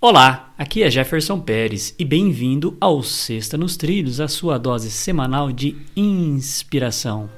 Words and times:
Olá, 0.00 0.54
aqui 0.56 0.84
é 0.84 0.88
Jefferson 0.88 1.40
Pérez 1.40 1.92
e 1.98 2.04
bem-vindo 2.04 2.78
ao 2.80 3.02
Sexta 3.02 3.58
nos 3.58 3.76
Trilhos, 3.76 4.20
a 4.20 4.28
sua 4.28 4.56
dose 4.56 4.92
semanal 4.92 5.50
de 5.50 5.76
inspiração. 5.96 7.28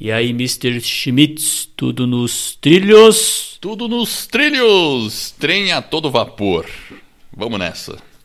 E 0.00 0.10
aí, 0.10 0.30
Mr. 0.30 0.80
Schmitz, 0.80 1.70
tudo 1.76 2.08
nos 2.08 2.56
trilhos? 2.56 3.56
Tudo 3.60 3.86
nos 3.86 4.26
trilhos! 4.26 5.30
Trem 5.38 5.70
a 5.70 5.80
todo 5.80 6.10
vapor. 6.10 6.66
Vamos 7.32 7.60
nessa. 7.60 8.15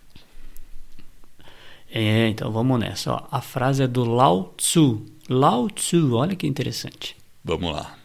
É, 1.93 2.27
então 2.29 2.51
vamos 2.51 2.79
nessa. 2.79 3.11
Ó. 3.13 3.21
A 3.31 3.41
frase 3.41 3.83
é 3.83 3.87
do 3.87 4.03
Lao 4.05 4.53
Tzu. 4.57 5.05
Lao 5.29 5.69
Tzu, 5.69 6.15
olha 6.15 6.35
que 6.35 6.47
interessante. 6.47 7.15
Vamos 7.43 7.73
lá. 7.73 7.95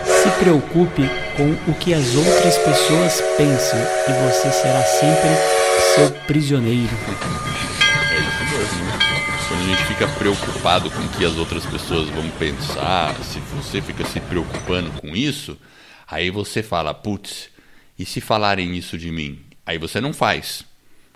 Se 0.00 0.30
preocupe 0.38 1.02
com 1.36 1.70
o 1.70 1.74
que 1.74 1.92
as 1.94 2.14
outras 2.14 2.56
pessoas 2.58 3.20
pensam 3.36 3.78
e 3.78 4.30
você 4.30 4.50
será 4.50 4.82
sempre 4.84 5.28
seu 5.94 6.10
prisioneiro. 6.26 6.92
É 8.10 8.18
isso 8.18 8.56
mesmo. 8.56 8.84
né? 8.84 8.98
Quando 9.48 9.60
a 9.60 9.64
gente 9.64 9.84
fica 9.84 10.08
preocupado 10.08 10.90
com 10.90 11.00
o 11.00 11.08
que 11.08 11.24
as 11.24 11.36
outras 11.36 11.66
pessoas 11.66 12.08
vão 12.10 12.28
pensar, 12.30 13.14
se 13.22 13.40
você 13.40 13.82
fica 13.82 14.04
se 14.04 14.20
preocupando 14.20 14.90
com 15.00 15.14
isso, 15.16 15.56
aí 16.06 16.30
você 16.30 16.62
fala, 16.62 16.94
putz, 16.94 17.48
e 17.98 18.04
se 18.06 18.20
falarem 18.20 18.76
isso 18.76 18.96
de 18.96 19.10
mim? 19.10 19.38
Aí 19.66 19.76
você 19.76 20.00
não 20.00 20.12
faz. 20.12 20.64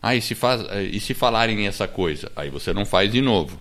Ah, 0.07 0.15
e 0.15 0.21
se, 0.21 0.35
faz, 0.35 0.61
e 0.93 1.01
se 1.01 1.15
falarem 1.15 1.67
essa 1.67 1.89
coisa? 1.89 2.31
Aí 2.37 2.51
você 2.51 2.75
não 2.75 2.85
faz 2.85 3.11
de 3.11 3.23
novo. 3.23 3.59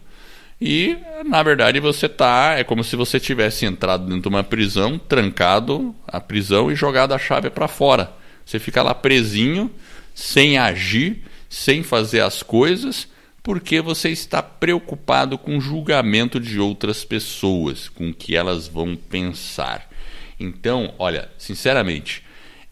E, 0.59 0.97
na 1.25 1.41
verdade, 1.41 1.79
você 1.79 2.09
tá. 2.09 2.55
É 2.57 2.65
como 2.65 2.83
se 2.83 2.97
você 2.97 3.17
tivesse 3.17 3.65
entrado 3.65 4.03
dentro 4.03 4.23
de 4.23 4.27
uma 4.27 4.43
prisão, 4.43 4.97
trancado 4.97 5.95
a 6.05 6.19
prisão 6.19 6.69
e 6.69 6.75
jogado 6.75 7.13
a 7.13 7.17
chave 7.17 7.49
para 7.49 7.69
fora. 7.69 8.11
Você 8.45 8.59
fica 8.59 8.83
lá 8.83 8.93
presinho, 8.93 9.71
sem 10.13 10.57
agir, 10.57 11.23
sem 11.49 11.81
fazer 11.81 12.19
as 12.19 12.43
coisas, 12.43 13.07
porque 13.41 13.79
você 13.79 14.09
está 14.09 14.43
preocupado 14.43 15.37
com 15.37 15.57
o 15.57 15.61
julgamento 15.61 16.41
de 16.41 16.59
outras 16.59 17.05
pessoas, 17.05 17.87
com 17.87 18.09
o 18.09 18.13
que 18.13 18.35
elas 18.35 18.67
vão 18.67 18.97
pensar. 18.97 19.89
Então, 20.37 20.93
olha, 20.99 21.29
sinceramente, 21.37 22.21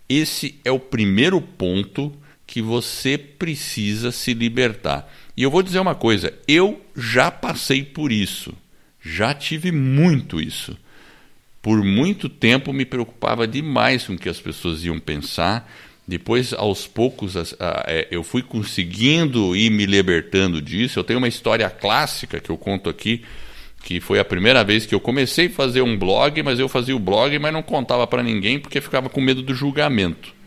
esse 0.10 0.60
é 0.66 0.72
o 0.72 0.78
primeiro 0.78 1.40
ponto 1.40 2.12
que 2.52 2.62
você 2.62 3.18
precisa 3.18 4.12
se 4.12 4.34
libertar. 4.34 5.10
E 5.38 5.42
eu 5.42 5.50
vou 5.50 5.64
dizer 5.64 5.80
uma 5.80 5.96
coisa: 5.96 6.34
eu 6.46 6.82
já 6.94 7.32
passei 7.32 7.82
por 7.82 8.12
isso, 8.12 8.54
já 9.02 9.34
tive 9.34 9.72
muito 9.72 10.40
isso. 10.40 10.78
Por 11.62 11.82
muito 11.82 12.28
tempo 12.28 12.74
me 12.74 12.84
preocupava 12.84 13.48
demais 13.48 14.06
com 14.06 14.14
o 14.14 14.18
que 14.18 14.28
as 14.28 14.42
pessoas 14.42 14.84
iam 14.84 15.00
pensar. 15.00 15.72
Depois, 16.06 16.52
aos 16.52 16.88
poucos, 16.88 17.36
é, 17.88 18.08
eu 18.12 18.22
fui 18.22 18.42
conseguindo 18.42 19.56
ir 19.56 19.70
me 19.70 19.86
libertando 19.86 20.62
disso. 20.62 21.00
Eu 21.00 21.06
tenho 21.06 21.20
uma 21.20 21.30
história 21.30 21.70
clássica 21.70 22.42
que 22.42 22.50
eu 22.50 22.58
conto 22.58 22.90
aqui, 22.90 23.22
que 23.82 24.02
foi 24.02 24.20
a 24.20 24.26
primeira 24.26 24.62
vez 24.62 24.86
que 24.86 24.94
eu 24.94 25.00
comecei 25.00 25.46
a 25.46 25.52
fazer 25.52 25.84
um 25.84 25.98
blog, 25.98 26.44
mas 26.44 26.60
eu 26.60 26.68
fazia 26.68 26.96
o 26.96 27.00
blog, 27.00 27.40
mas 27.40 27.54
não 27.54 27.64
contava 27.64 28.06
para 28.06 28.22
ninguém 28.22 28.60
porque 28.60 28.82
ficava 28.82 29.08
com 29.08 29.22
medo 29.22 29.42
do 29.42 29.54
julgamento. 29.54 30.41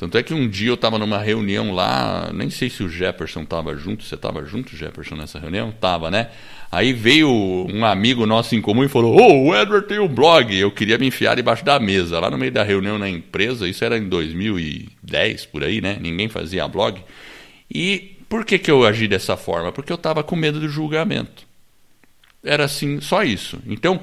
Tanto 0.00 0.16
é 0.16 0.22
que 0.22 0.32
um 0.32 0.48
dia 0.48 0.70
eu 0.70 0.76
estava 0.76 0.98
numa 0.98 1.18
reunião 1.18 1.72
lá, 1.72 2.30
nem 2.32 2.48
sei 2.48 2.70
se 2.70 2.82
o 2.82 2.88
Jefferson 2.88 3.42
estava 3.42 3.76
junto, 3.76 4.02
você 4.02 4.14
estava 4.14 4.42
junto, 4.46 4.74
Jefferson, 4.74 5.14
nessa 5.14 5.38
reunião? 5.38 5.70
Tava, 5.70 6.10
né? 6.10 6.30
Aí 6.72 6.94
veio 6.94 7.28
um 7.30 7.84
amigo 7.84 8.24
nosso 8.24 8.54
em 8.54 8.62
comum 8.62 8.82
e 8.82 8.88
falou: 8.88 9.14
Ô, 9.14 9.20
oh, 9.20 9.48
o 9.50 9.54
Edward 9.54 9.86
tem 9.86 9.98
um 9.98 10.08
blog. 10.08 10.58
Eu 10.58 10.70
queria 10.70 10.96
me 10.96 11.08
enfiar 11.08 11.36
debaixo 11.36 11.62
da 11.66 11.78
mesa, 11.78 12.18
lá 12.18 12.30
no 12.30 12.38
meio 12.38 12.50
da 12.50 12.62
reunião 12.62 12.98
na 12.98 13.10
empresa, 13.10 13.68
isso 13.68 13.84
era 13.84 13.98
em 13.98 14.08
2010, 14.08 15.44
por 15.44 15.62
aí, 15.62 15.82
né? 15.82 15.98
Ninguém 16.00 16.30
fazia 16.30 16.66
blog. 16.66 16.98
E 17.70 18.16
por 18.26 18.46
que, 18.46 18.58
que 18.58 18.70
eu 18.70 18.86
agi 18.86 19.06
dessa 19.06 19.36
forma? 19.36 19.70
Porque 19.70 19.92
eu 19.92 19.96
estava 19.96 20.22
com 20.22 20.34
medo 20.34 20.58
do 20.58 20.68
julgamento. 20.70 21.46
Era 22.42 22.64
assim, 22.64 23.02
só 23.02 23.22
isso. 23.22 23.58
Então, 23.66 24.00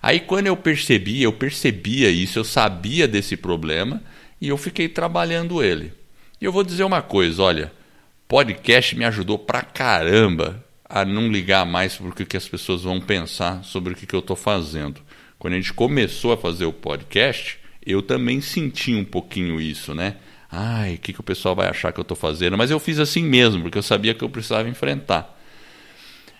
aí 0.00 0.20
quando 0.20 0.46
eu 0.46 0.56
percebi, 0.56 1.20
eu 1.20 1.32
percebia 1.32 2.08
isso, 2.08 2.38
eu 2.38 2.44
sabia 2.44 3.08
desse 3.08 3.36
problema 3.36 4.00
e 4.40 4.48
eu 4.48 4.56
fiquei 4.56 4.88
trabalhando 4.88 5.62
ele. 5.62 5.92
E 6.40 6.44
eu 6.44 6.52
vou 6.52 6.64
dizer 6.64 6.84
uma 6.84 7.02
coisa, 7.02 7.42
olha, 7.42 7.72
podcast 8.26 8.96
me 8.96 9.04
ajudou 9.04 9.38
pra 9.38 9.62
caramba 9.62 10.64
a 10.84 11.04
não 11.04 11.28
ligar 11.28 11.66
mais 11.66 11.92
sobre 11.92 12.10
o 12.10 12.26
que 12.26 12.36
as 12.36 12.48
pessoas 12.48 12.82
vão 12.82 13.00
pensar 13.00 13.62
sobre 13.62 13.92
o 13.92 13.96
que 13.96 14.12
eu 14.14 14.20
estou 14.20 14.36
fazendo. 14.36 15.00
Quando 15.38 15.54
a 15.54 15.56
gente 15.56 15.72
começou 15.72 16.32
a 16.32 16.36
fazer 16.36 16.64
o 16.64 16.72
podcast, 16.72 17.58
eu 17.84 18.02
também 18.02 18.40
senti 18.40 18.94
um 18.94 19.04
pouquinho 19.04 19.60
isso, 19.60 19.94
né? 19.94 20.16
Ai, 20.50 20.94
o 20.94 20.98
que, 20.98 21.12
que 21.12 21.20
o 21.20 21.24
pessoal 21.24 21.54
vai 21.54 21.68
achar 21.68 21.92
que 21.92 22.00
eu 22.00 22.02
estou 22.02 22.16
fazendo? 22.16 22.58
Mas 22.58 22.70
eu 22.70 22.80
fiz 22.80 22.98
assim 22.98 23.22
mesmo, 23.22 23.62
porque 23.62 23.78
eu 23.78 23.82
sabia 23.82 24.14
que 24.14 24.24
eu 24.24 24.28
precisava 24.28 24.68
enfrentar. 24.68 25.38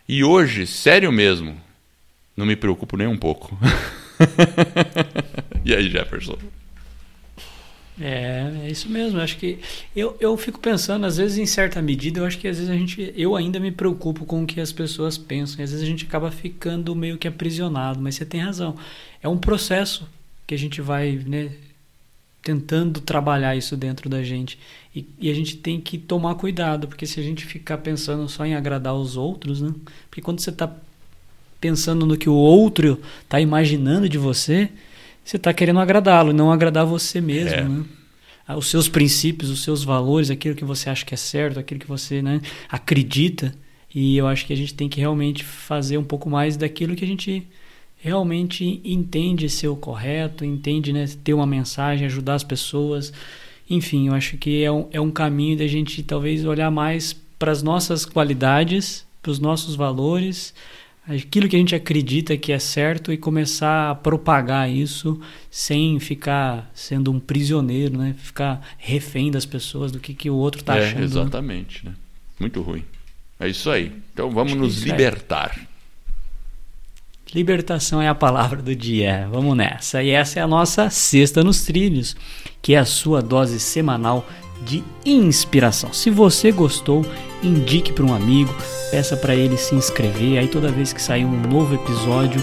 E 0.08 0.24
hoje, 0.24 0.66
sério 0.66 1.12
mesmo, 1.12 1.56
não 2.36 2.44
me 2.44 2.56
preocupo 2.56 2.96
nem 2.96 3.06
um 3.06 3.16
pouco. 3.16 3.56
e 5.64 5.72
aí, 5.72 5.88
Jefferson? 5.88 6.36
É, 7.98 8.52
é 8.64 8.70
isso 8.70 8.88
mesmo. 8.88 9.18
Eu 9.18 9.22
acho 9.22 9.36
que 9.36 9.58
eu, 9.94 10.16
eu 10.20 10.36
fico 10.36 10.60
pensando, 10.60 11.06
às 11.06 11.16
vezes, 11.16 11.38
em 11.38 11.46
certa 11.46 11.80
medida, 11.80 12.20
eu 12.20 12.24
acho 12.24 12.38
que 12.38 12.48
às 12.48 12.58
vezes 12.58 12.70
a 12.70 12.76
gente, 12.76 13.12
eu 13.16 13.36
ainda 13.36 13.58
me 13.58 13.70
preocupo 13.70 14.24
com 14.24 14.42
o 14.42 14.46
que 14.46 14.60
as 14.60 14.72
pessoas 14.72 15.16
pensam. 15.18 15.60
E 15.60 15.62
às 15.62 15.70
vezes 15.70 15.84
a 15.84 15.88
gente 15.88 16.04
acaba 16.04 16.30
ficando 16.30 16.94
meio 16.94 17.18
que 17.18 17.28
aprisionado. 17.28 18.00
Mas 18.00 18.14
você 18.14 18.24
tem 18.24 18.40
razão. 18.40 18.76
É 19.22 19.28
um 19.28 19.38
processo 19.38 20.08
que 20.46 20.54
a 20.54 20.58
gente 20.58 20.80
vai, 20.80 21.12
né, 21.26 21.52
tentando 22.42 23.00
trabalhar 23.00 23.56
isso 23.56 23.76
dentro 23.76 24.08
da 24.08 24.22
gente. 24.22 24.58
E, 24.94 25.06
e, 25.18 25.30
a 25.30 25.34
gente 25.34 25.56
tem 25.56 25.80
que 25.80 25.98
tomar 25.98 26.34
cuidado, 26.34 26.88
porque 26.88 27.06
se 27.06 27.20
a 27.20 27.22
gente 27.22 27.44
ficar 27.44 27.78
pensando 27.78 28.28
só 28.28 28.44
em 28.44 28.54
agradar 28.54 28.94
os 28.94 29.16
outros, 29.16 29.60
né? 29.60 29.72
Porque 30.08 30.20
quando 30.20 30.40
você 30.40 30.50
está 30.50 30.72
pensando 31.60 32.06
no 32.06 32.16
que 32.16 32.28
o 32.28 32.34
outro 32.34 33.00
está 33.22 33.40
imaginando 33.40 34.08
de 34.08 34.18
você, 34.18 34.70
você 35.24 35.36
está 35.36 35.52
querendo 35.52 35.80
agradá-lo, 35.80 36.32
não 36.32 36.50
agradar 36.50 36.84
você 36.84 37.20
mesmo, 37.20 37.54
é. 37.54 37.62
né? 37.62 37.84
Os 38.56 38.66
seus 38.66 38.88
princípios, 38.88 39.48
os 39.48 39.62
seus 39.62 39.84
valores, 39.84 40.28
aquilo 40.28 40.56
que 40.56 40.64
você 40.64 40.90
acha 40.90 41.04
que 41.04 41.14
é 41.14 41.16
certo, 41.16 41.60
aquilo 41.60 41.78
que 41.78 41.86
você 41.86 42.20
né, 42.20 42.40
acredita. 42.68 43.54
E 43.94 44.16
eu 44.16 44.26
acho 44.26 44.44
que 44.44 44.52
a 44.52 44.56
gente 44.56 44.74
tem 44.74 44.88
que 44.88 44.98
realmente 44.98 45.44
fazer 45.44 45.98
um 45.98 46.04
pouco 46.04 46.28
mais 46.28 46.56
daquilo 46.56 46.96
que 46.96 47.04
a 47.04 47.08
gente 47.08 47.46
realmente 47.96 48.80
entende 48.84 49.48
ser 49.48 49.68
o 49.68 49.76
correto, 49.76 50.44
entende 50.44 50.92
né, 50.92 51.04
ter 51.22 51.34
uma 51.34 51.46
mensagem, 51.46 52.06
ajudar 52.06 52.34
as 52.34 52.44
pessoas. 52.44 53.12
Enfim, 53.68 54.08
eu 54.08 54.14
acho 54.14 54.36
que 54.36 54.64
é 54.64 54.72
um, 54.72 54.88
é 54.90 55.00
um 55.00 55.10
caminho 55.10 55.58
da 55.58 55.66
gente 55.66 56.02
talvez 56.02 56.44
olhar 56.44 56.70
mais 56.70 57.14
para 57.38 57.52
as 57.52 57.62
nossas 57.62 58.04
qualidades, 58.04 59.06
para 59.22 59.30
os 59.30 59.38
nossos 59.38 59.74
valores, 59.74 60.54
aquilo 61.16 61.48
que 61.48 61.56
a 61.56 61.58
gente 61.58 61.74
acredita 61.74 62.36
que 62.36 62.52
é 62.52 62.58
certo 62.58 63.12
e 63.12 63.16
começar 63.16 63.90
a 63.90 63.94
propagar 63.94 64.70
isso 64.70 65.20
sem 65.50 65.98
ficar 65.98 66.70
sendo 66.74 67.10
um 67.10 67.18
prisioneiro, 67.18 67.98
né? 67.98 68.14
Ficar 68.18 68.60
refém 68.78 69.30
das 69.30 69.44
pessoas, 69.44 69.90
do 69.90 69.98
que, 69.98 70.14
que 70.14 70.30
o 70.30 70.34
outro 70.34 70.60
está 70.60 70.76
é, 70.76 70.86
achando. 70.86 71.02
Exatamente, 71.02 71.84
né? 71.84 71.92
Muito 72.38 72.62
ruim. 72.62 72.84
É 73.38 73.48
isso 73.48 73.70
aí. 73.70 73.92
Então 74.12 74.30
vamos 74.30 74.52
Acho 74.52 74.60
nos 74.60 74.82
libertar. 74.82 75.58
É. 75.66 75.70
Libertação 77.34 78.02
é 78.02 78.08
a 78.08 78.14
palavra 78.14 78.60
do 78.60 78.74
dia. 78.74 79.28
Vamos 79.30 79.56
nessa. 79.56 80.02
E 80.02 80.10
essa 80.10 80.40
é 80.40 80.42
a 80.42 80.48
nossa 80.48 80.90
Sexta 80.90 81.44
nos 81.44 81.62
Trilhos, 81.62 82.16
que 82.60 82.74
é 82.74 82.78
a 82.78 82.84
sua 82.84 83.22
dose 83.22 83.60
semanal 83.60 84.28
de 84.62 84.82
inspiração. 85.06 85.92
Se 85.92 86.10
você 86.10 86.50
gostou, 86.50 87.04
indique 87.42 87.92
para 87.92 88.04
um 88.04 88.14
amigo, 88.14 88.54
peça 88.90 89.16
para 89.16 89.34
ele 89.34 89.56
se 89.56 89.74
inscrever. 89.74 90.38
Aí 90.38 90.46
toda 90.48 90.70
vez 90.70 90.92
que 90.92 91.00
sair 91.00 91.24
um 91.24 91.40
novo 91.48 91.74
episódio, 91.74 92.42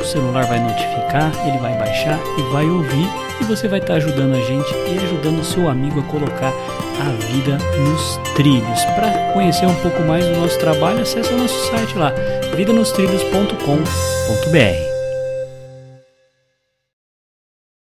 o 0.00 0.04
celular 0.04 0.44
vai 0.46 0.60
notificar, 0.60 1.32
ele 1.46 1.58
vai 1.58 1.78
baixar 1.78 2.18
e 2.38 2.42
vai 2.52 2.68
ouvir. 2.68 3.08
E 3.40 3.44
você 3.44 3.68
vai 3.68 3.78
estar 3.78 3.94
tá 3.94 3.98
ajudando 3.98 4.34
a 4.34 4.40
gente 4.40 4.68
e 4.74 4.98
ajudando 4.98 5.38
o 5.40 5.44
seu 5.44 5.68
amigo 5.68 6.00
a 6.00 6.02
colocar 6.04 6.52
a 7.00 7.10
vida 7.32 7.56
nos 7.78 8.18
trilhos. 8.34 8.84
Para 8.96 9.32
conhecer 9.32 9.66
um 9.66 9.74
pouco 9.76 10.02
mais 10.02 10.24
do 10.24 10.36
nosso 10.36 10.58
trabalho, 10.58 11.00
acesse 11.00 11.32
o 11.32 11.38
nosso 11.38 11.70
site 11.70 11.96
lá, 11.96 12.12
vidanostrilhos.com.br. 12.56 14.97